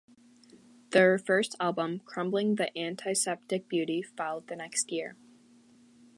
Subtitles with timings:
[0.93, 5.15] Their first album, "Crumbling the Antiseptic Beauty", followed the next year.